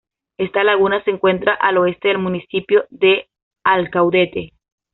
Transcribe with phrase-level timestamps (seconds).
[0.39, 3.27] Esta laguna se encuentra al oeste del municipio de
[3.63, 4.53] Alcaudete.